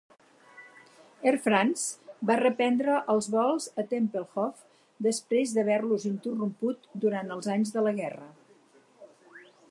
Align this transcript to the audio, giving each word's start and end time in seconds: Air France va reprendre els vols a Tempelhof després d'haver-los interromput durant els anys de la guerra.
Air 1.31 1.33
France 1.41 2.15
va 2.29 2.37
reprendre 2.39 2.95
els 3.13 3.27
vols 3.35 3.67
a 3.83 3.85
Tempelhof 3.91 4.63
després 5.09 5.53
d'haver-los 5.57 6.07
interromput 6.13 6.89
durant 7.05 7.29
els 7.37 7.51
anys 7.57 7.75
de 7.77 7.85
la 7.89 7.93
guerra. 8.01 8.31